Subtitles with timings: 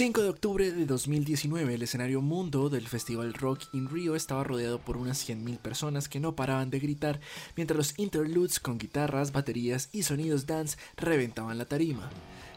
[0.00, 4.78] 5 de octubre de 2019, el escenario mundo del Festival Rock in Rio estaba rodeado
[4.78, 7.20] por unas 100.000 personas que no paraban de gritar
[7.54, 12.08] mientras los interludes con guitarras, baterías y sonidos dance reventaban la tarima.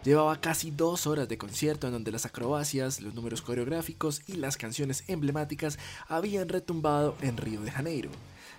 [0.05, 4.55] Llevaba casi dos horas de concierto en donde las acrobacias, los números coreográficos y las
[4.55, 5.77] canciones emblemáticas
[6.07, 8.09] habían retumbado en Río de Janeiro.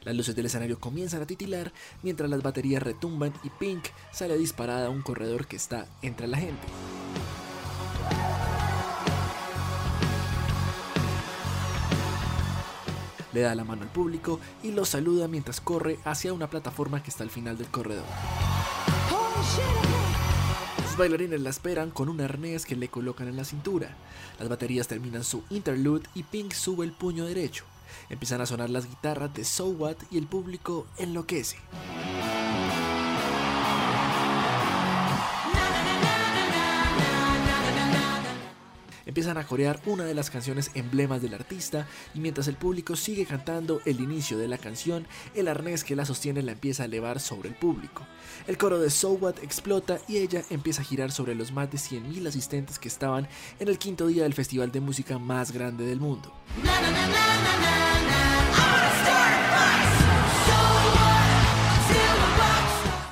[0.03, 4.89] Las luces del escenario comienzan a titilar mientras las baterías retumban y Pink sale disparada
[4.89, 6.67] a un corredor que está entre la gente.
[13.35, 17.11] Le da la mano al público y lo saluda mientras corre hacia una plataforma que
[17.11, 18.05] está al final del corredor.
[20.83, 23.97] Los bailarines la esperan con un arnés que le colocan en la cintura.
[24.39, 27.65] Las baterías terminan su interlude y Pink sube el puño derecho.
[28.09, 31.57] Empiezan a sonar las guitarras de So What y el público enloquece.
[39.15, 43.27] Empiezan a corear una de las canciones emblemas del artista y mientras el público sigue
[43.27, 45.07] cantando el inicio de la canción,
[45.37, 48.05] el arnés que la sostiene la empieza a elevar sobre el público.
[48.49, 51.79] El coro de So What explota y ella empieza a girar sobre los más de
[51.79, 53.29] 100.000 asistentes que estaban
[53.61, 56.35] en el quinto día del festival de música más grande del mundo.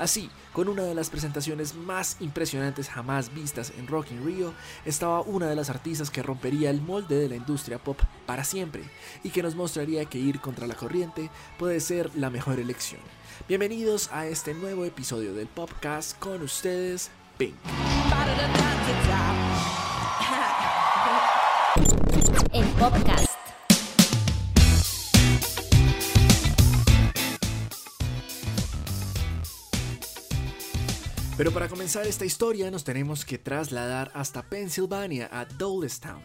[0.03, 4.53] Así, con una de las presentaciones más impresionantes jamás vistas en Rock in Rio,
[4.85, 8.83] estaba una de las artistas que rompería el molde de la industria pop para siempre
[9.23, 13.01] y que nos mostraría que ir contra la corriente puede ser la mejor elección.
[13.47, 17.55] Bienvenidos a este nuevo episodio del Popcast con ustedes, Pink.
[22.53, 23.32] El Popcast.
[31.43, 36.23] Pero para comenzar esta historia nos tenemos que trasladar hasta Pensilvania, a Dolestown.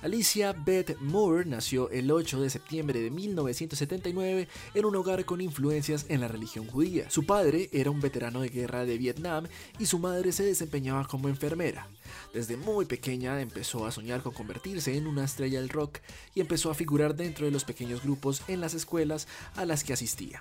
[0.00, 6.06] Alicia Beth Moore nació el 8 de septiembre de 1979 en un hogar con influencias
[6.08, 7.10] en la religión judía.
[7.10, 9.48] Su padre era un veterano de guerra de Vietnam
[9.80, 11.88] y su madre se desempeñaba como enfermera.
[12.32, 15.98] Desde muy pequeña empezó a soñar con convertirse en una estrella del rock
[16.32, 19.26] y empezó a figurar dentro de los pequeños grupos en las escuelas
[19.56, 20.40] a las que asistía.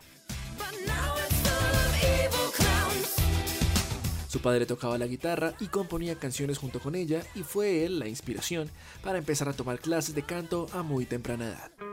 [4.29, 8.07] Su padre tocaba la guitarra y componía canciones junto con ella y fue él la
[8.07, 8.69] inspiración
[9.01, 11.88] para empezar a tomar clases de canto a muy temprana edad.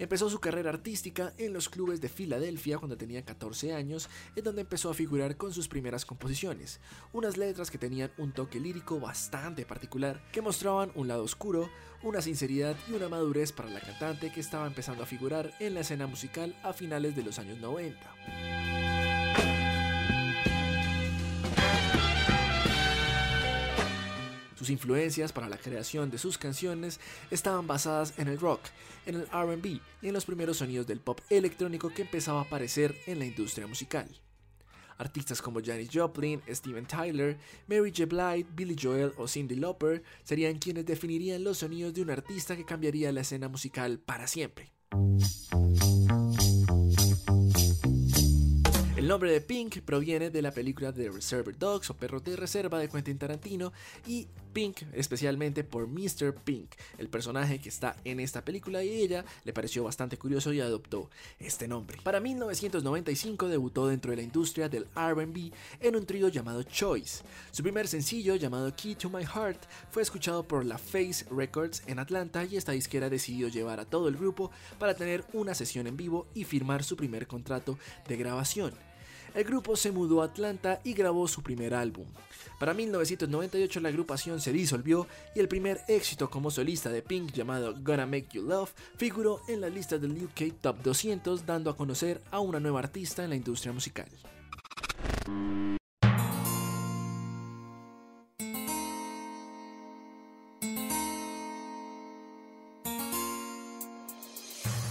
[0.00, 4.62] Empezó su carrera artística en los clubes de Filadelfia cuando tenía 14 años, en donde
[4.62, 6.80] empezó a figurar con sus primeras composiciones,
[7.12, 11.68] unas letras que tenían un toque lírico bastante particular, que mostraban un lado oscuro,
[12.02, 15.80] una sinceridad y una madurez para la cantante que estaba empezando a figurar en la
[15.80, 18.89] escena musical a finales de los años 90.
[24.70, 27.00] Influencias para la creación de sus canciones
[27.30, 28.60] estaban basadas en el rock,
[29.06, 32.96] en el RB y en los primeros sonidos del pop electrónico que empezaba a aparecer
[33.06, 34.08] en la industria musical.
[34.98, 38.04] Artistas como Janis Joplin, Steven Tyler, Mary J.
[38.04, 42.66] Blige, Billy Joel o Cindy Lauper serían quienes definirían los sonidos de un artista que
[42.66, 44.72] cambiaría la escena musical para siempre.
[49.00, 52.78] El nombre de Pink proviene de la película The Reservoir Dogs o Perros de Reserva
[52.78, 53.72] de Quentin Tarantino
[54.06, 56.34] y Pink especialmente por Mr.
[56.34, 60.60] Pink, el personaje que está en esta película y ella le pareció bastante curioso y
[60.60, 61.98] adoptó este nombre.
[62.02, 67.22] Para 1995 debutó dentro de la industria del RB en un trío llamado Choice.
[67.50, 71.98] Su primer sencillo llamado Key to My Heart fue escuchado por la Face Records en
[71.98, 75.96] Atlanta y esta disquera decidió llevar a todo el grupo para tener una sesión en
[75.96, 78.74] vivo y firmar su primer contrato de grabación
[79.34, 82.06] el grupo se mudó a Atlanta y grabó su primer álbum.
[82.58, 87.74] Para 1998 la agrupación se disolvió y el primer éxito como solista de Pink llamado
[87.80, 92.20] Gonna Make You Love figuró en la lista del UK Top 200 dando a conocer
[92.30, 94.08] a una nueva artista en la industria musical.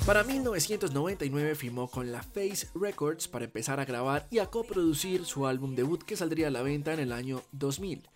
[0.09, 5.45] Para 1999 firmó con la Face Records para empezar a grabar y a coproducir su
[5.45, 8.09] álbum debut que saldría a la venta en el año 2000.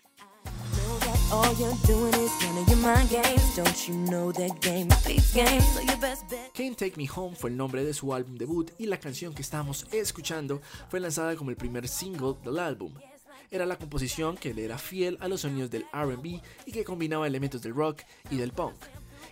[6.56, 9.44] Can't Take Me Home fue el nombre de su álbum debut y la canción que
[9.44, 12.92] estamos escuchando fue lanzada como el primer single del álbum.
[13.52, 17.28] Era la composición que le era fiel a los sonidos del RB y que combinaba
[17.28, 18.02] elementos del rock
[18.32, 18.78] y del punk.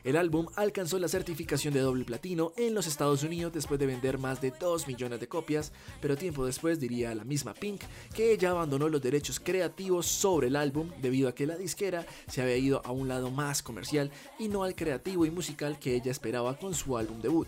[0.03, 4.17] El álbum alcanzó la certificación de doble platino en los Estados Unidos después de vender
[4.17, 5.71] más de 2 millones de copias,
[6.01, 7.81] pero tiempo después diría la misma Pink
[8.15, 12.41] que ella abandonó los derechos creativos sobre el álbum debido a que la disquera se
[12.41, 16.11] había ido a un lado más comercial y no al creativo y musical que ella
[16.11, 17.47] esperaba con su álbum debut.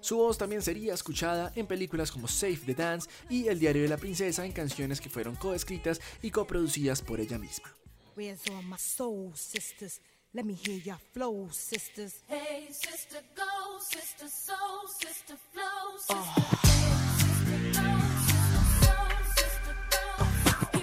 [0.00, 3.88] Su voz también sería escuchada en películas como Save the Dance y El diario de
[3.88, 7.74] la princesa en canciones que fueron coescritas y coproducidas por ella misma.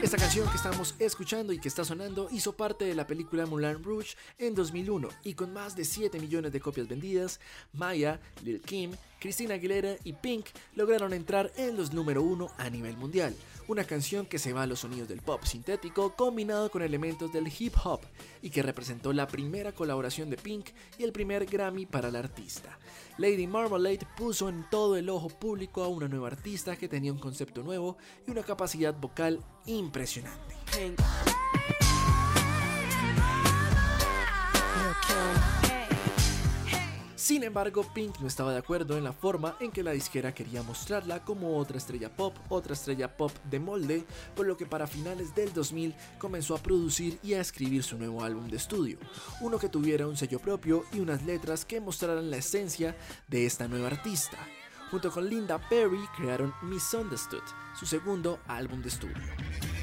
[0.06, 3.84] Esta canción que estamos escuchando y que está sonando hizo parte de la película Moulin
[3.84, 7.40] Rouge en 2001 y con más de 7 millones de copias vendidas,
[7.74, 8.92] Maya, Lil Kim,
[9.26, 10.46] Christina Aguilera y Pink
[10.76, 13.36] lograron entrar en los número uno a nivel mundial.
[13.68, 17.52] Una canción que se va a los sonidos del pop sintético combinado con elementos del
[17.58, 18.02] hip hop
[18.44, 20.68] y que representó la primera colaboración de Pink
[21.00, 22.78] y el primer Grammy para la artista.
[23.18, 27.18] Lady Marmalade puso en todo el ojo público a una nueva artista que tenía un
[27.18, 30.54] concepto nuevo y una capacidad vocal impresionante.
[37.26, 40.62] Sin embargo, Pink no estaba de acuerdo en la forma en que la disquera quería
[40.62, 44.06] mostrarla como otra estrella pop, otra estrella pop de molde,
[44.36, 48.24] por lo que para finales del 2000 comenzó a producir y a escribir su nuevo
[48.24, 49.00] álbum de estudio,
[49.42, 52.96] uno que tuviera un sello propio y unas letras que mostraran la esencia
[53.28, 54.38] de esta nueva artista.
[54.92, 57.42] Junto con Linda Perry crearon Misunderstood,
[57.74, 59.75] su segundo álbum de estudio.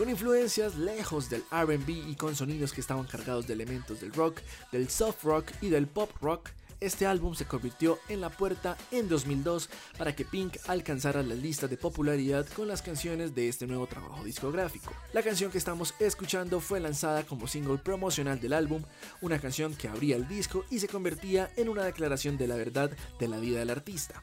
[0.00, 4.40] Con influencias lejos del RB y con sonidos que estaban cargados de elementos del rock,
[4.72, 6.48] del soft rock y del pop rock.
[6.80, 9.68] Este álbum se convirtió en la puerta en 2002
[9.98, 14.24] para que Pink alcanzara la lista de popularidad con las canciones de este nuevo trabajo
[14.24, 14.90] discográfico.
[15.12, 18.82] La canción que estamos escuchando fue lanzada como single promocional del álbum,
[19.20, 22.90] una canción que abría el disco y se convertía en una declaración de la verdad
[23.18, 24.22] de la vida del artista.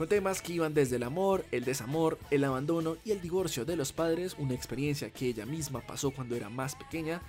[0.00, 3.76] Con temas que iban desde el amor, el desamor, el abandono y el divorcio de
[3.76, 7.20] los padres, una experiencia que ella misma pasó cuando era más pequeña,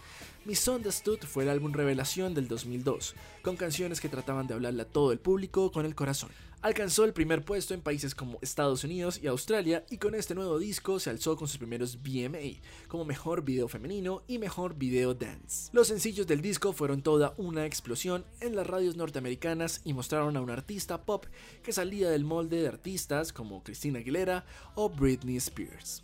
[0.46, 5.12] Misunderstood fue el álbum revelación del 2002, con canciones que trataban de hablarle a todo
[5.12, 6.30] el público con el corazón.
[6.64, 10.60] Alcanzó el primer puesto en países como Estados Unidos y Australia y con este nuevo
[10.60, 15.72] disco se alzó con sus primeros BMA, como mejor video femenino y mejor video dance.
[15.74, 20.42] Los sencillos del disco fueron toda una explosión en las radios norteamericanas y mostraron a
[20.42, 21.26] un artista pop
[21.64, 26.04] que salía del molde de artistas como Christina Aguilera o Britney Spears.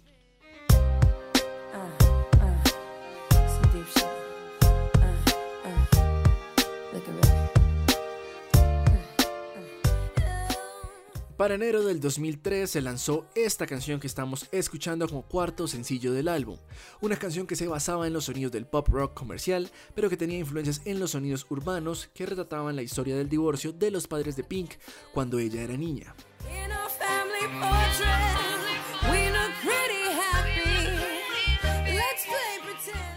[11.37, 16.29] Para enero del 2003 se lanzó esta canción que estamos escuchando como cuarto sencillo del
[16.29, 16.57] álbum,
[16.99, 20.39] una canción que se basaba en los sonidos del pop rock comercial, pero que tenía
[20.39, 24.45] influencias en los sonidos urbanos que retrataban la historia del divorcio de los padres de
[24.45, 24.71] Pink
[25.13, 26.15] cuando ella era niña.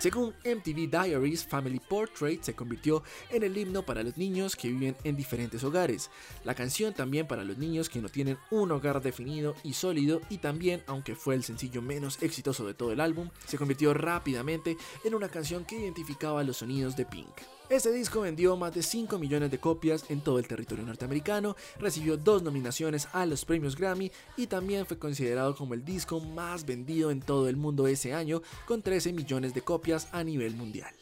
[0.00, 4.96] Según MTV Diaries, Family Portrait se convirtió en el himno para los niños que viven
[5.04, 6.08] en diferentes hogares.
[6.42, 10.38] La canción también para los niños que no tienen un hogar definido y sólido y
[10.38, 15.14] también, aunque fue el sencillo menos exitoso de todo el álbum, se convirtió rápidamente en
[15.14, 17.28] una canción que identificaba los sonidos de Pink.
[17.70, 22.16] Este disco vendió más de 5 millones de copias en todo el territorio norteamericano, recibió
[22.16, 27.12] dos nominaciones a los premios Grammy y también fue considerado como el disco más vendido
[27.12, 30.94] en todo el mundo ese año, con 13 millones de copias a nivel mundial.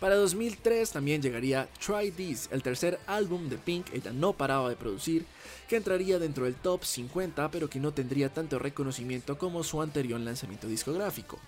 [0.00, 4.74] Para 2003 también llegaría Try This, el tercer álbum de Pink, ella no paraba de
[4.74, 5.24] producir,
[5.68, 10.18] que entraría dentro del top 50 pero que no tendría tanto reconocimiento como su anterior
[10.18, 11.38] lanzamiento discográfico.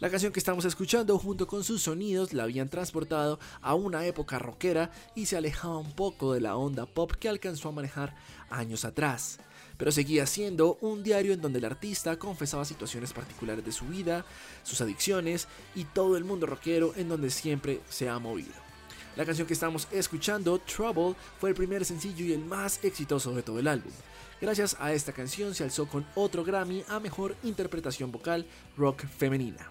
[0.00, 4.40] La canción que estamos escuchando junto con sus sonidos la habían transportado a una época
[4.40, 8.16] rockera y se alejaba un poco de la onda pop que alcanzó a manejar
[8.50, 9.38] años atrás.
[9.82, 14.24] Pero seguía siendo un diario en donde el artista confesaba situaciones particulares de su vida,
[14.62, 18.52] sus adicciones y todo el mundo rockero en donde siempre se ha movido.
[19.16, 23.42] La canción que estamos escuchando, Trouble, fue el primer sencillo y el más exitoso de
[23.42, 23.90] todo el álbum.
[24.40, 28.46] Gracias a esta canción se alzó con otro Grammy a Mejor Interpretación Vocal
[28.76, 29.68] Rock Femenina.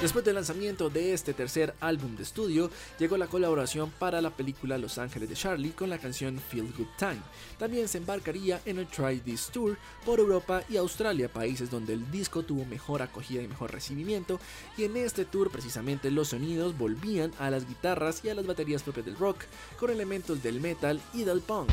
[0.00, 4.78] Después del lanzamiento de este tercer álbum de estudio, llegó la colaboración para la película
[4.78, 7.18] Los Ángeles de Charlie con la canción Feel Good Time.
[7.58, 9.76] También se embarcaría en el Try This Tour
[10.06, 14.38] por Europa y Australia, países donde el disco tuvo mejor acogida y mejor recibimiento,
[14.76, 18.84] y en este tour precisamente los sonidos volvían a las guitarras y a las baterías
[18.84, 19.42] propias del rock,
[19.80, 21.70] con elementos del metal y del punk.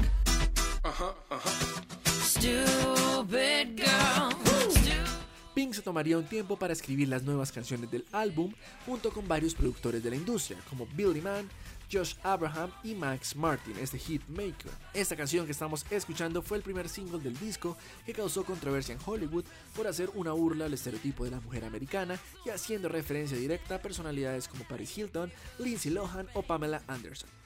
[5.55, 8.51] Pink se tomaría un tiempo para escribir las nuevas canciones del álbum
[8.85, 11.50] junto con varios productores de la industria, como Billy Mann,
[11.89, 14.69] Josh Abraham y Max Martin, este hitmaker.
[14.93, 19.00] Esta canción que estamos escuchando fue el primer single del disco que causó controversia en
[19.05, 23.75] Hollywood por hacer una burla al estereotipo de la mujer americana y haciendo referencia directa
[23.75, 27.44] a personalidades como Paris Hilton, Lindsay Lohan o Pamela Anderson.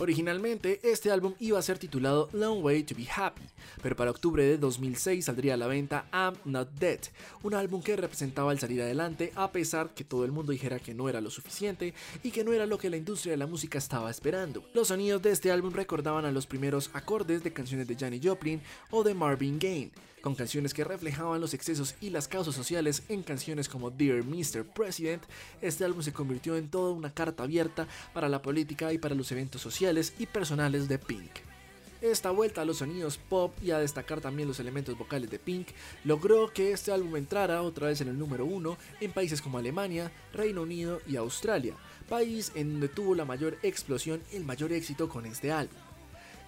[0.00, 3.42] Originalmente, este álbum iba a ser titulado Long Way to Be Happy,
[3.82, 7.00] pero para octubre de 2006 saldría a la venta I'm Not Dead,
[7.42, 10.94] un álbum que representaba el salir adelante a pesar que todo el mundo dijera que
[10.94, 13.78] no era lo suficiente y que no era lo que la industria de la música
[13.78, 14.62] estaba esperando.
[14.72, 18.60] Los sonidos de este álbum recordaban a los primeros acordes de canciones de Janis Joplin
[18.92, 19.90] o de Marvin Gaye,
[20.20, 24.64] con canciones que reflejaban los excesos y las causas sociales en canciones como Dear Mr.
[24.64, 25.22] President,
[25.60, 29.30] este álbum se convirtió en toda una carta abierta para la política y para los
[29.32, 31.30] eventos sociales y personales de Pink.
[32.00, 35.68] Esta vuelta a los sonidos pop y a destacar también los elementos vocales de Pink
[36.04, 40.12] logró que este álbum entrara otra vez en el número uno en países como Alemania,
[40.32, 41.74] Reino Unido y Australia,
[42.08, 45.87] país en donde tuvo la mayor explosión y el mayor éxito con este álbum.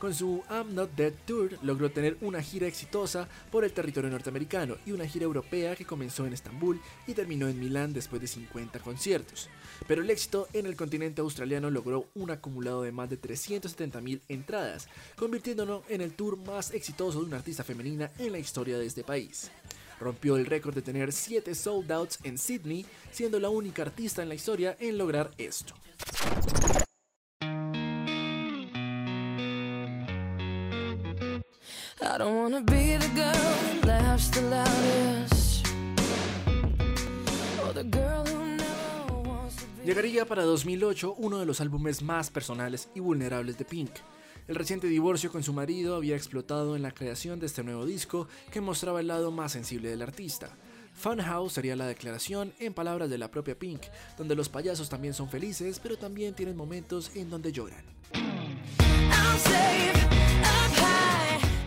[0.01, 4.79] Con su I'm Not Dead Tour logró tener una gira exitosa por el territorio norteamericano
[4.87, 8.79] y una gira europea que comenzó en Estambul y terminó en Milán después de 50
[8.79, 9.51] conciertos.
[9.87, 14.89] Pero el éxito en el continente australiano logró un acumulado de más de 370.000 entradas,
[15.17, 19.05] convirtiéndonos en el tour más exitoso de una artista femenina en la historia de este
[19.05, 19.51] país.
[20.01, 24.31] Rompió el récord de tener 7 sold outs en Sydney, siendo la única artista en
[24.31, 25.75] la historia en lograr esto.
[39.85, 43.91] Llegaría para 2008 uno de los álbumes más personales y vulnerables de Pink.
[44.49, 48.29] El reciente divorcio con su marido había explotado en la creación de este nuevo disco
[48.51, 50.57] que mostraba el lado más sensible del artista.
[50.95, 53.83] Funhouse sería la declaración en palabras de la propia Pink,
[54.19, 57.85] donde los payasos también son felices, pero también tienen momentos en donde lloran.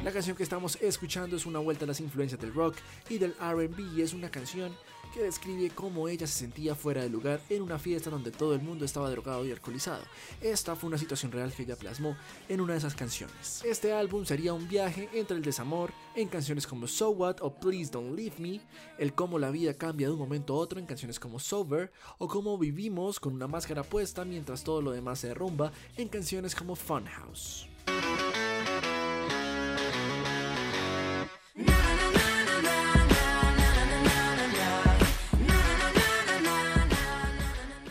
[0.03, 2.75] La canción que estamos escuchando es una vuelta a las influencias del rock
[3.09, 4.75] y del RB y es una canción
[5.13, 8.61] que describe cómo ella se sentía fuera de lugar en una fiesta donde todo el
[8.61, 10.03] mundo estaba drogado y alcoholizado.
[10.41, 12.17] Esta fue una situación real que ella plasmó
[12.49, 13.63] en una de esas canciones.
[13.63, 17.89] Este álbum sería un viaje entre el desamor en canciones como So What o Please
[17.89, 18.59] Don't Leave Me,
[18.97, 22.27] el cómo la vida cambia de un momento a otro en canciones como Sober o
[22.27, 26.75] cómo vivimos con una máscara puesta mientras todo lo demás se derrumba en canciones como
[26.75, 27.69] Funhouse.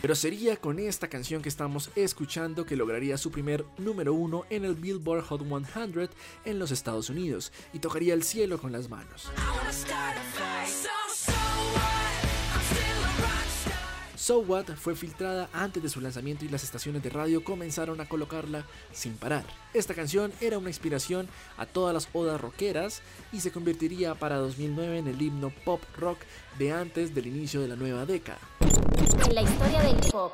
[0.03, 4.65] Pero sería con esta canción que estamos escuchando que lograría su primer número uno en
[4.65, 6.09] el Billboard Hot 100
[6.43, 9.31] en los Estados Unidos y tocaría el cielo con las manos.
[14.23, 18.07] So What fue filtrada antes de su lanzamiento y las estaciones de radio comenzaron a
[18.07, 19.43] colocarla sin parar.
[19.73, 23.01] Esta canción era una inspiración a todas las odas rockeras
[23.33, 26.19] y se convertiría para 2009 en el himno pop rock
[26.57, 28.39] de antes del inicio de la nueva década.
[29.25, 30.33] En la historia del pop.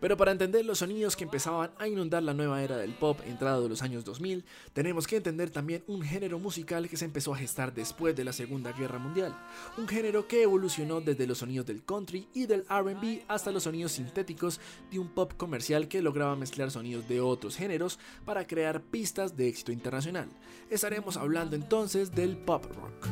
[0.00, 3.62] Pero para entender los sonidos que empezaban a inundar la nueva era del pop entrado
[3.62, 7.38] de los años 2000, tenemos que entender también un género musical que se empezó a
[7.38, 9.36] gestar después de la Segunda Guerra Mundial.
[9.76, 13.92] Un género que evolucionó desde los sonidos del country y del RB hasta los sonidos
[13.92, 19.36] sintéticos de un pop comercial que lograba mezclar sonidos de otros géneros para crear pistas
[19.36, 20.28] de éxito internacional.
[20.70, 23.06] Estaremos hablando entonces del pop rock.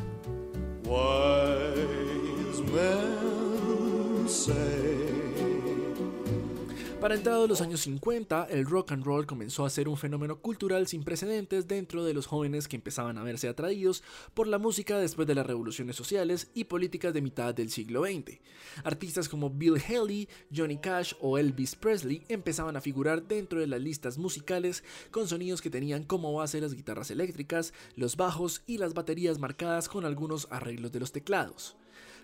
[7.01, 10.85] Para entrados los años 50, el rock and roll comenzó a ser un fenómeno cultural
[10.85, 14.03] sin precedentes dentro de los jóvenes que empezaban a verse atraídos
[14.33, 18.39] por la música después de las revoluciones sociales y políticas de mitad del siglo XX.
[18.83, 23.79] Artistas como Bill Haley, Johnny Cash o Elvis Presley empezaban a figurar dentro de las
[23.79, 28.93] listas musicales con sonidos que tenían como base las guitarras eléctricas, los bajos y las
[28.93, 31.77] baterías marcadas con algunos arreglos de los teclados.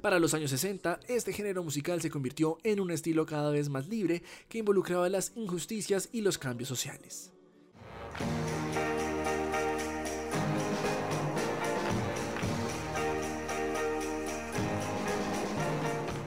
[0.05, 3.87] Para los años 60, este género musical se convirtió en un estilo cada vez más
[3.87, 7.31] libre que involucraba las injusticias y los cambios sociales.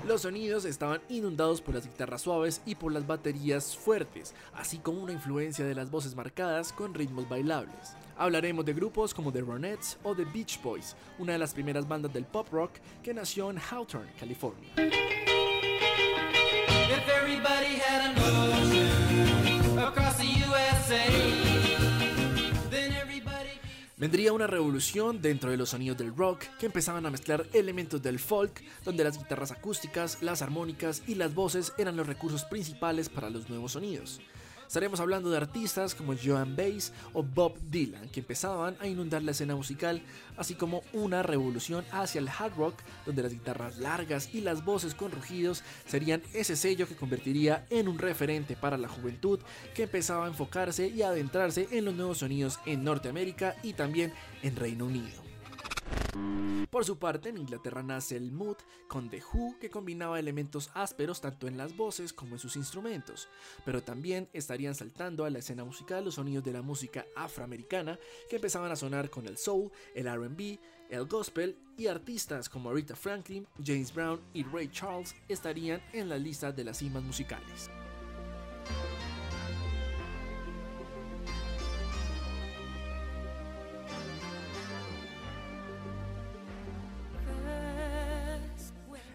[0.08, 5.02] Los sonidos estaban inundados por las guitarras suaves y por las baterías fuertes, así como
[5.02, 7.94] una influencia de las voces marcadas con ritmos bailables.
[8.16, 12.10] Hablaremos de grupos como The Ronettes o The Beach Boys, una de las primeras bandas
[12.14, 12.70] del pop rock
[13.02, 14.70] que nació en Hawthorne, California.
[23.98, 28.20] Vendría una revolución dentro de los sonidos del rock que empezaban a mezclar elementos del
[28.20, 33.28] folk, donde las guitarras acústicas, las armónicas y las voces eran los recursos principales para
[33.28, 34.20] los nuevos sonidos.
[34.68, 39.30] Estaremos hablando de artistas como Joan Baez o Bob Dylan, que empezaban a inundar la
[39.30, 40.02] escena musical,
[40.36, 42.74] así como una revolución hacia el hard rock,
[43.06, 47.88] donde las guitarras largas y las voces con rugidos serían ese sello que convertiría en
[47.88, 49.40] un referente para la juventud
[49.74, 54.54] que empezaba a enfocarse y adentrarse en los nuevos sonidos en Norteamérica y también en
[54.54, 55.27] Reino Unido.
[56.70, 58.56] Por su parte, en Inglaterra nace el mood
[58.88, 63.28] con The Who, que combinaba elementos ásperos tanto en las voces como en sus instrumentos,
[63.64, 67.98] pero también estarían saltando a la escena musical los sonidos de la música afroamericana
[68.28, 70.58] que empezaban a sonar con el soul, el RB,
[70.90, 76.18] el gospel y artistas como Rita Franklin, James Brown y Ray Charles estarían en la
[76.18, 77.70] lista de las cimas musicales.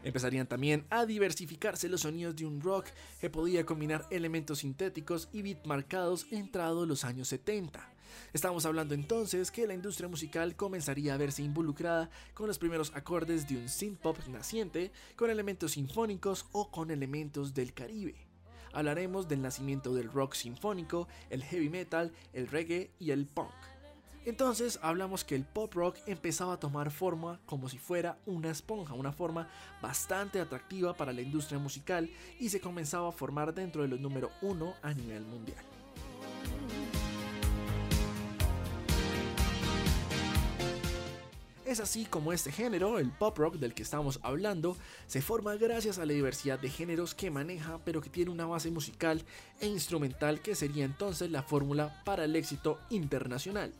[0.04, 2.88] Empezarían también a diversificarse los sonidos de un rock
[3.20, 7.90] que podía combinar elementos sintéticos y beat marcados entrado los años 70.
[8.34, 13.48] Estamos hablando entonces que la industria musical comenzaría a verse involucrada con los primeros acordes
[13.48, 18.28] de un synth pop naciente, con elementos sinfónicos o con elementos del Caribe.
[18.74, 23.54] Hablaremos del nacimiento del rock sinfónico, el heavy metal, el reggae y el punk.
[24.26, 28.94] Entonces hablamos que el pop rock empezaba a tomar forma como si fuera una esponja,
[28.94, 29.50] una forma
[29.82, 32.10] bastante atractiva para la industria musical
[32.40, 35.64] y se comenzaba a formar dentro de los número uno a nivel mundial.
[41.66, 45.98] Es así como este género, el pop rock del que estamos hablando, se forma gracias
[45.98, 49.24] a la diversidad de géneros que maneja, pero que tiene una base musical
[49.60, 53.74] e instrumental que sería entonces la fórmula para el éxito internacional.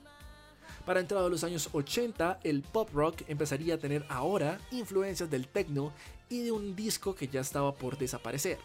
[0.86, 5.94] Para entrado los años 80, el pop rock empezaría a tener ahora influencias del techno
[6.28, 8.58] y de un disco que ya estaba por desaparecer.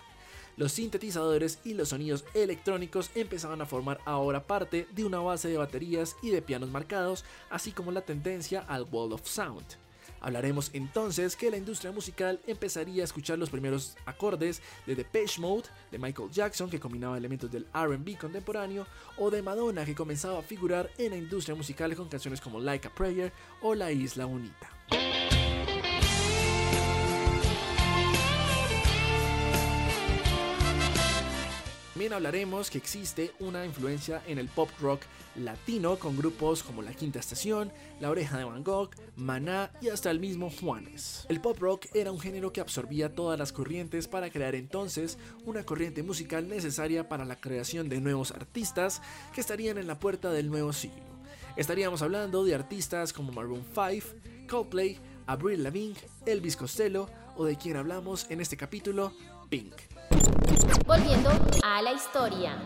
[0.56, 5.56] Los sintetizadores y los sonidos electrónicos empezaban a formar ahora parte de una base de
[5.56, 9.64] baterías y de pianos marcados, así como la tendencia al wall of sound.
[10.20, 15.68] Hablaremos entonces que la industria musical empezaría a escuchar los primeros acordes de Depeche Mode,
[15.90, 20.42] de Michael Jackson que combinaba elementos del RB contemporáneo, o de Madonna que comenzaba a
[20.42, 24.77] figurar en la industria musical con canciones como Like a Prayer o La Isla Bonita.
[31.98, 35.00] También hablaremos que existe una influencia en el pop rock
[35.34, 40.08] latino con grupos como La Quinta Estación, La Oreja de Van Gogh, Maná y hasta
[40.12, 41.26] el mismo Juanes.
[41.28, 45.64] El pop rock era un género que absorbía todas las corrientes para crear entonces una
[45.64, 49.02] corriente musical necesaria para la creación de nuevos artistas
[49.34, 51.02] que estarían en la puerta del nuevo siglo.
[51.56, 54.06] Estaríamos hablando de artistas como Maroon 5,
[54.48, 59.12] Coldplay, Avril Lavigne, Elvis Costello o de quien hablamos en este capítulo,
[59.50, 59.97] Pink.
[60.88, 61.28] Volviendo
[61.62, 62.56] a la historia.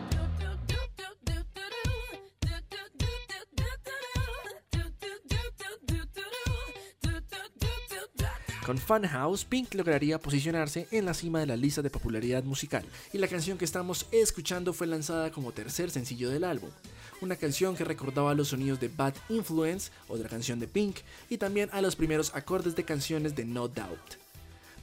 [8.65, 13.17] Con Funhouse, Pink lograría posicionarse en la cima de la lista de popularidad musical, y
[13.17, 16.69] la canción que estamos escuchando fue lanzada como tercer sencillo del álbum.
[17.19, 21.69] Una canción que recordaba los sonidos de Bad Influence, otra canción de Pink, y también
[21.73, 24.22] a los primeros acordes de canciones de No Doubt.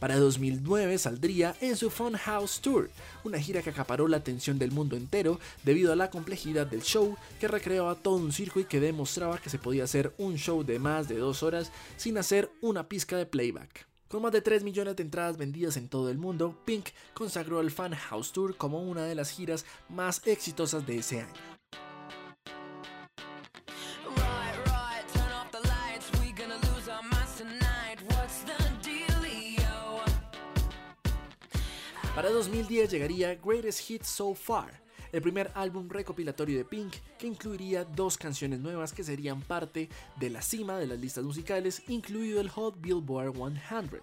[0.00, 2.90] Para 2009 saldría en su Funhouse Tour,
[3.22, 7.18] una gira que acaparó la atención del mundo entero debido a la complejidad del show
[7.38, 10.78] que recreaba todo un circo y que demostraba que se podía hacer un show de
[10.78, 13.86] más de dos horas sin hacer una pizca de playback.
[14.08, 17.70] Con más de 3 millones de entradas vendidas en todo el mundo, Pink consagró el
[17.70, 21.60] Fan House Tour como una de las giras más exitosas de ese año.
[32.20, 37.87] Para 2010 llegaría Greatest Hits So Far, el primer álbum recopilatorio de Pink que incluiría
[37.87, 42.50] dos canciones nuevas que serían parte de la cima de las listas musicales, incluido el
[42.50, 44.02] Hot Billboard 100.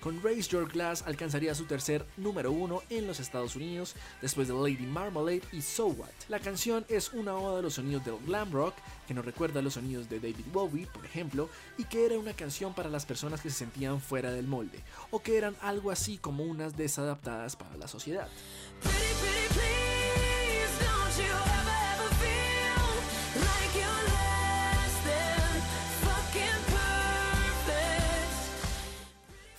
[0.00, 4.54] Con Raise Your Glass alcanzaría su tercer número uno en los Estados Unidos después de
[4.54, 6.08] Lady Marmalade y So What.
[6.28, 8.74] La canción es una oda de los sonidos del glam rock
[9.06, 12.32] que nos recuerda a los sonidos de David Bowie, por ejemplo, y que era una
[12.32, 16.16] canción para las personas que se sentían fuera del molde o que eran algo así
[16.16, 18.28] como unas desadaptadas para la sociedad.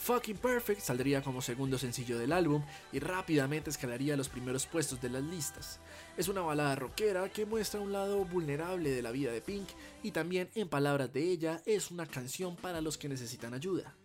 [0.02, 5.00] Fucking Perfect saldría como segundo sencillo del álbum y rápidamente escalaría a los primeros puestos
[5.00, 5.80] de las listas.
[6.18, 9.70] Es una balada rockera que muestra un lado vulnerable de la vida de Pink
[10.02, 13.96] y también, en palabras de ella, es una canción para los que necesitan ayuda.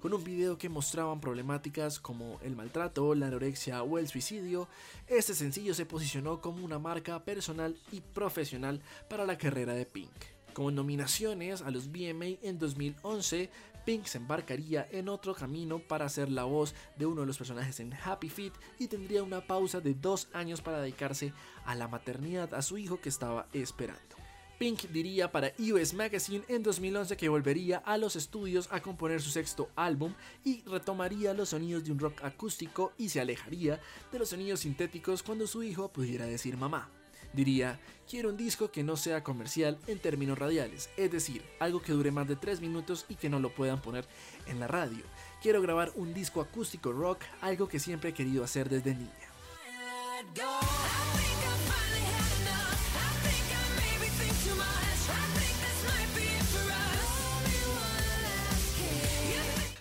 [0.00, 4.70] Con un video que mostraban problemáticas como el maltrato, la anorexia o el suicidio,
[5.06, 10.14] este sencillo se posicionó como una marca personal y profesional para la carrera de Pink.
[10.54, 13.50] Como nominaciones a los BMA en 2011,
[13.86, 17.78] Pink se embarcaría en otro camino para ser la voz de uno de los personajes
[17.78, 21.32] en Happy Feet y tendría una pausa de dos años para dedicarse
[21.64, 24.16] a la maternidad a su hijo que estaba esperando.
[24.58, 29.30] Pink diría para US Magazine en 2011 que volvería a los estudios a componer su
[29.30, 34.30] sexto álbum y retomaría los sonidos de un rock acústico y se alejaría de los
[34.30, 36.90] sonidos sintéticos cuando su hijo pudiera decir mamá.
[37.36, 41.92] Diría, quiero un disco que no sea comercial en términos radiales, es decir, algo que
[41.92, 44.08] dure más de 3 minutos y que no lo puedan poner
[44.46, 45.04] en la radio.
[45.42, 49.12] Quiero grabar un disco acústico rock, algo que siempre he querido hacer desde niña.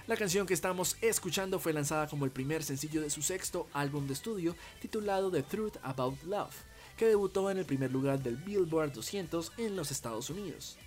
[0.08, 4.08] La canción que estamos escuchando fue lanzada como el primer sencillo de su sexto álbum
[4.08, 8.94] de estudio titulado The Truth About Love que debutó en el primer lugar del Billboard
[8.94, 10.78] 200 en los Estados Unidos.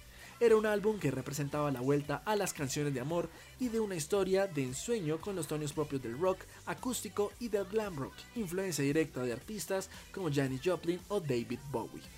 [0.41, 3.97] Era un álbum que representaba la vuelta a las canciones de amor y de una
[3.97, 8.85] historia de ensueño con los tonos propios del rock acústico y del glam rock, influencia
[8.85, 12.18] directa de artistas como Janis Joplin o David Bowie.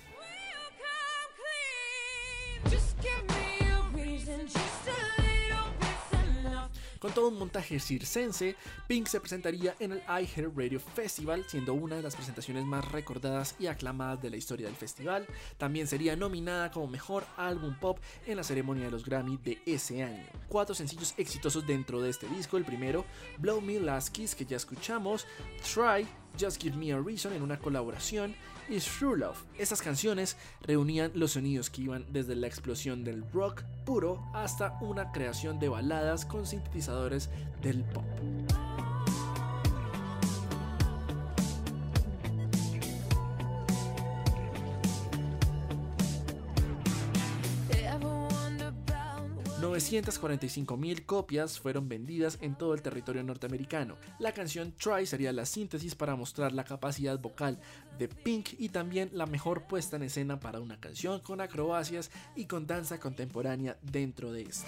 [7.01, 8.55] Con todo un montaje circense,
[8.87, 13.55] Pink se presentaría en el iHeart Radio Festival, siendo una de las presentaciones más recordadas
[13.57, 15.25] y aclamadas de la historia del festival.
[15.57, 20.03] También sería nominada como mejor álbum pop en la ceremonia de los Grammy de ese
[20.03, 20.27] año.
[20.47, 23.03] Cuatro sencillos exitosos dentro de este disco: el primero,
[23.39, 25.25] Blow Me Last Kiss, que ya escuchamos,
[25.73, 26.07] Try,
[26.39, 28.35] Just Give Me a Reason en una colaboración
[28.71, 28.79] y
[29.17, 29.37] Love.
[29.57, 35.11] Estas canciones reunían los sonidos que iban desde la explosión del rock puro hasta una
[35.11, 37.29] creación de baladas con sintetizadores
[37.61, 38.05] del pop.
[49.71, 53.95] 945 mil copias fueron vendidas en todo el territorio norteamericano.
[54.19, 57.57] La canción Try sería la síntesis para mostrar la capacidad vocal
[57.97, 62.47] de Pink y también la mejor puesta en escena para una canción con acrobacias y
[62.47, 64.67] con danza contemporánea dentro de esta.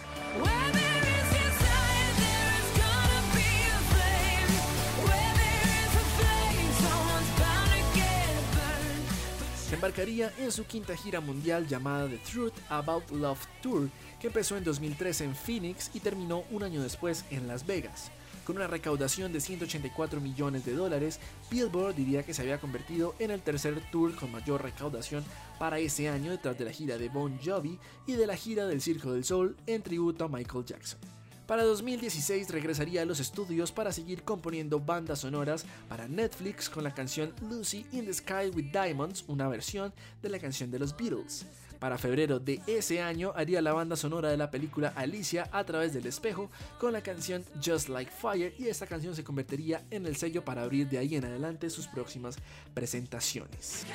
[9.74, 14.64] Embarcaría en su quinta gira mundial llamada The Truth About Love Tour, que empezó en
[14.64, 18.12] 2013 en Phoenix y terminó un año después en Las Vegas.
[18.46, 23.32] Con una recaudación de 184 millones de dólares, Billboard diría que se había convertido en
[23.32, 25.24] el tercer tour con mayor recaudación
[25.58, 28.82] para ese año detrás de la gira de Bon Jovi y de la gira del
[28.82, 31.00] Circo del Sol en tributo a Michael Jackson.
[31.48, 36.94] Para 2016 regresaría a los estudios para seguir componiendo bandas sonoras para Netflix con la
[36.94, 41.46] canción Lucy in the Sky with Diamonds, una versión de la canción de los Beatles.
[41.80, 45.94] Para febrero de ese año haría la banda sonora de la película Alicia a través
[45.94, 50.16] del espejo con la canción Just Like Fire y esta canción se convertiría en el
[50.16, 52.38] sello para abrir de ahí en adelante sus próximas
[52.74, 53.86] presentaciones.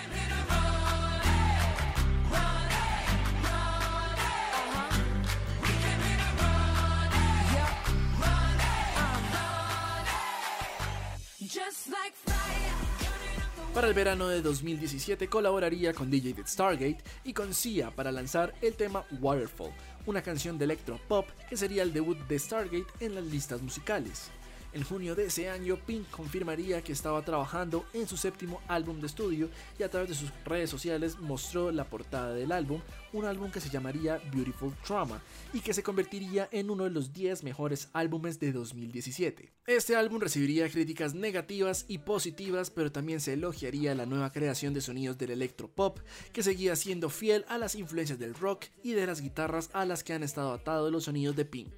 [13.78, 18.74] Para el verano de 2017 colaboraría con DJ Stargate y con Sia para lanzar el
[18.74, 19.70] tema Waterfall,
[20.04, 24.32] una canción de electro pop que sería el debut de Stargate en las listas musicales.
[24.74, 29.06] En junio de ese año, Pink confirmaría que estaba trabajando en su séptimo álbum de
[29.06, 32.82] estudio y a través de sus redes sociales mostró la portada del álbum,
[33.14, 35.22] un álbum que se llamaría Beautiful Trauma
[35.54, 39.52] y que se convertiría en uno de los 10 mejores álbumes de 2017.
[39.66, 44.82] Este álbum recibiría críticas negativas y positivas, pero también se elogiaría la nueva creación de
[44.82, 45.98] sonidos del electropop,
[46.34, 50.04] que seguía siendo fiel a las influencias del rock y de las guitarras a las
[50.04, 51.72] que han estado atados los sonidos de Pink.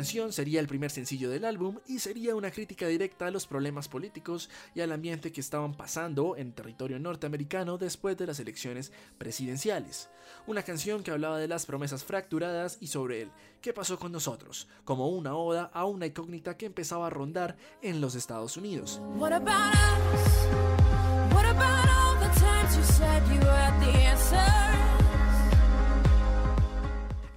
[0.00, 3.86] Canción sería el primer sencillo del álbum y sería una crítica directa a los problemas
[3.86, 10.08] políticos y al ambiente que estaban pasando en territorio norteamericano después de las elecciones presidenciales.
[10.46, 14.68] Una canción que hablaba de las promesas fracturadas y sobre el qué pasó con nosotros,
[14.86, 19.02] como una oda a una incógnita que empezaba a rondar en los Estados Unidos.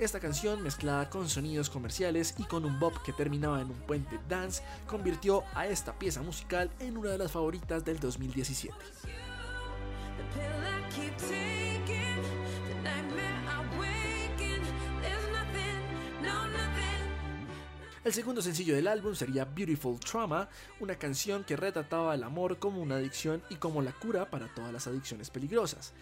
[0.04, 4.20] Esta canción, mezclada con sonidos comerciales y con un bop que terminaba en un puente
[4.28, 8.76] dance, convirtió a esta pieza musical en una de las favoritas del 2017.
[18.04, 20.50] El segundo sencillo del álbum sería Beautiful Trauma,
[20.82, 24.74] una canción que retrataba el amor como una adicción y como la cura para todas
[24.74, 25.94] las adicciones peligrosas.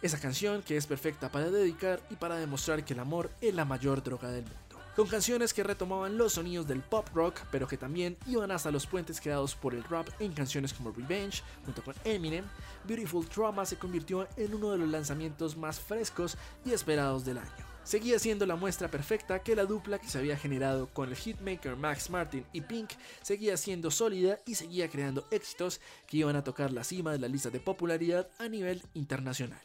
[0.00, 3.64] Esa canción que es perfecta para dedicar y para demostrar que el amor es la
[3.64, 4.58] mayor droga del mundo.
[4.94, 8.86] Con canciones que retomaban los sonidos del pop rock, pero que también iban hasta los
[8.86, 12.44] puentes creados por el rap en canciones como Revenge, junto con Eminem,
[12.84, 17.68] Beautiful Trauma se convirtió en uno de los lanzamientos más frescos y esperados del año
[17.88, 21.74] seguía siendo la muestra perfecta que la dupla que se había generado con el hitmaker
[21.74, 22.90] Max Martin y Pink
[23.22, 27.28] seguía siendo sólida y seguía creando éxitos que iban a tocar la cima de la
[27.28, 29.58] lista de popularidad a nivel internacional.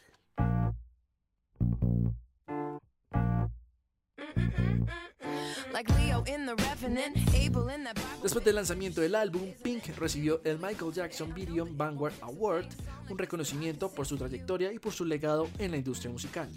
[8.22, 12.66] Después del lanzamiento del álbum, Pink recibió el Michael Jackson Video Vanguard Award,
[13.08, 16.48] un reconocimiento por su trayectoria y por su legado en la industria musical.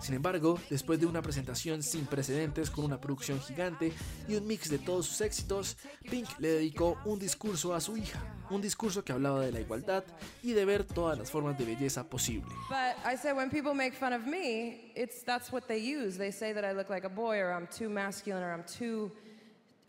[0.00, 3.92] Sin embargo, después de una presentación sin precedentes con una producción gigante
[4.28, 5.76] y un mix de todos sus éxitos,
[6.08, 10.04] Pink le dedicó un discurso a su hija, un discurso que hablaba de la igualdad
[10.42, 12.54] y de ver todas las formas de belleza posible.
[12.68, 16.16] But I say when people make fun of me, it's that's what they use.
[16.16, 19.10] They say that I look like a boy or I'm too masculine or I'm too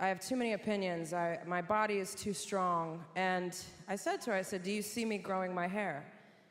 [0.02, 1.13] I have too many opinions.
[1.13, 3.04] I, my body is too strong.
[3.17, 3.54] And
[3.86, 6.06] I said to her, I said, Do you see me growing my hair?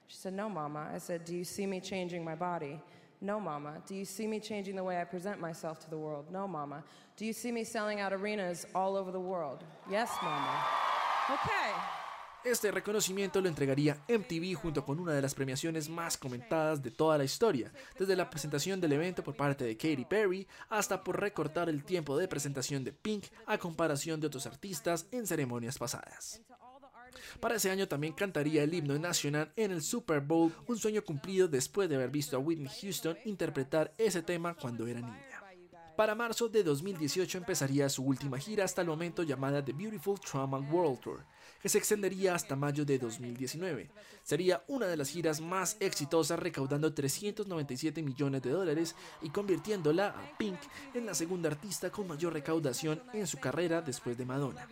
[0.06, 0.90] She said, No, Mama.
[0.94, 2.78] I said, Do you see me changing my body?
[3.20, 3.82] No, Mama.
[3.86, 6.30] Do you see me changing the way I present myself to the world?
[6.30, 6.84] No, Mama.
[7.16, 9.64] Do you see me selling out arenas all over the world?
[9.90, 10.64] Yes, Mama.
[11.28, 11.98] Okay.
[12.44, 17.18] Este reconocimiento lo entregaría MTV junto con una de las premiaciones más comentadas de toda
[17.18, 21.68] la historia, desde la presentación del evento por parte de Katy Perry hasta por recortar
[21.68, 26.40] el tiempo de presentación de Pink a comparación de otros artistas en ceremonias pasadas.
[27.40, 31.48] Para ese año también cantaría el himno nacional en el Super Bowl, un sueño cumplido
[31.48, 35.38] después de haber visto a Whitney Houston interpretar ese tema cuando era niña.
[35.98, 40.60] Para marzo de 2018 empezaría su última gira hasta el momento llamada The Beautiful Trauma
[40.60, 41.24] World Tour,
[41.60, 43.90] que se extendería hasta mayo de 2019.
[44.22, 50.38] Sería una de las giras más exitosas recaudando 397 millones de dólares y convirtiéndola a
[50.38, 50.60] Pink
[50.94, 54.68] en la segunda artista con mayor recaudación en su carrera después de Madonna.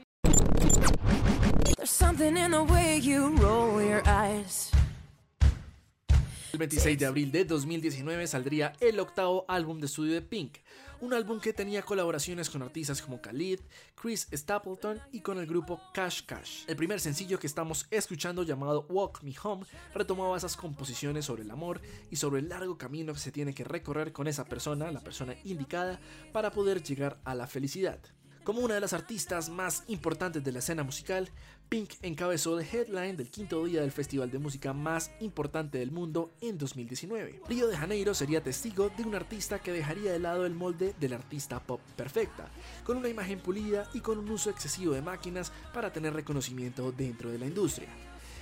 [6.53, 10.57] El 26 de abril de 2019 saldría el octavo álbum de estudio de Pink,
[11.01, 13.61] un álbum que tenía colaboraciones con artistas como Khalid,
[13.95, 16.65] Chris Stapleton y con el grupo Cash Cash.
[16.67, 21.51] El primer sencillo que estamos escuchando llamado Walk Me Home retomaba esas composiciones sobre el
[21.53, 25.03] amor y sobre el largo camino que se tiene que recorrer con esa persona, la
[25.03, 26.01] persona indicada,
[26.33, 28.01] para poder llegar a la felicidad.
[28.47, 31.33] Como una de las artistas más importantes de la escena musical,
[31.69, 36.33] Pink encabezó el headline del quinto día del festival de música más importante del mundo
[36.41, 37.41] en 2019.
[37.49, 41.15] Río de Janeiro sería testigo de un artista que dejaría de lado el molde del
[41.15, 42.49] artista pop perfecta,
[42.85, 47.31] con una imagen pulida y con un uso excesivo de máquinas para tener reconocimiento dentro
[47.31, 47.89] de la industria.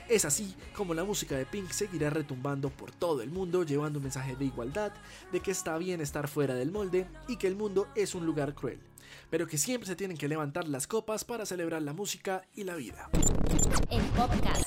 [0.09, 4.05] Es así como la música de Pink seguirá retumbando por todo el mundo llevando un
[4.05, 4.93] mensaje de igualdad,
[5.33, 8.55] de que está bien estar fuera del molde y que el mundo es un lugar
[8.55, 8.81] cruel
[9.31, 12.75] pero que siempre se tienen que levantar las copas para celebrar la música y la
[12.75, 13.11] vida.
[13.91, 14.65] El podcast.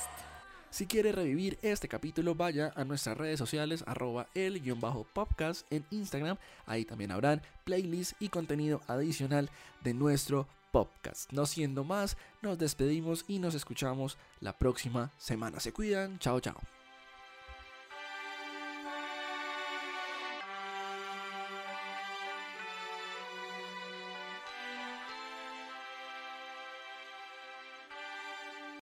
[0.70, 6.36] Si quiere revivir este capítulo, vaya a nuestras redes sociales, arroba el-podcast en Instagram.
[6.66, 9.50] Ahí también habrán playlists y contenido adicional
[9.82, 11.32] de nuestro podcast.
[11.32, 15.60] No siendo más, nos despedimos y nos escuchamos la próxima semana.
[15.60, 16.77] Se cuidan, chao chao.